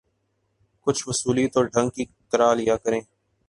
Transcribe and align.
کچھ 0.87 1.03
وصولی 1.07 1.47
تو 1.47 1.63
ڈھنگ 1.63 1.89
کی 1.89 2.05
کرا 2.31 2.53
لیا 2.53 2.77
کریں۔ 2.77 3.01